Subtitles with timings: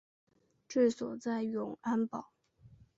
[0.67, 2.31] 治所在永安堡。